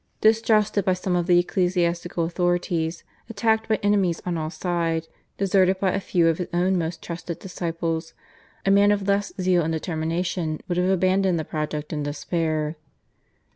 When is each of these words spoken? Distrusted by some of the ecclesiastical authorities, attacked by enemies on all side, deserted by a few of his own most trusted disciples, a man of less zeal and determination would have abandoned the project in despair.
Distrusted 0.19 0.83
by 0.83 0.93
some 0.93 1.15
of 1.15 1.27
the 1.27 1.37
ecclesiastical 1.37 2.23
authorities, 2.23 3.03
attacked 3.29 3.69
by 3.69 3.75
enemies 3.83 4.19
on 4.25 4.35
all 4.35 4.49
side, 4.49 5.07
deserted 5.37 5.79
by 5.79 5.91
a 5.91 5.99
few 5.99 6.27
of 6.27 6.39
his 6.39 6.47
own 6.51 6.75
most 6.75 7.03
trusted 7.03 7.37
disciples, 7.37 8.15
a 8.65 8.71
man 8.71 8.91
of 8.91 9.07
less 9.07 9.31
zeal 9.39 9.61
and 9.63 9.73
determination 9.73 10.59
would 10.67 10.79
have 10.79 10.89
abandoned 10.89 11.37
the 11.37 11.45
project 11.45 11.93
in 11.93 12.01
despair. 12.01 12.77